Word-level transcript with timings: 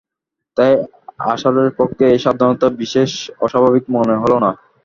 তাই 0.57 0.71
আশারের 1.25 1.69
পক্ষে 1.79 2.03
এই 2.09 2.19
সাবধানতা 2.25 2.67
বিশেষ 2.81 3.11
অস্বাভাবিক 3.43 3.83
মনে 3.95 4.15
হল 4.21 4.33
না। 4.43 4.51